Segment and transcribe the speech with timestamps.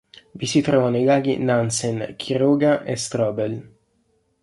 [0.31, 3.69] Vi si trovano i laghi Nansen, Quiroga e Strobel.